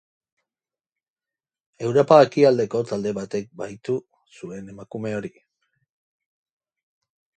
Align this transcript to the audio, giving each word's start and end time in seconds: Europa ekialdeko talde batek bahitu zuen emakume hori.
Europa 1.89 2.17
ekialdeko 2.29 2.81
talde 2.93 3.13
batek 3.19 3.51
bahitu 3.61 3.99
zuen 4.39 4.73
emakume 4.77 5.13
hori. 5.19 5.33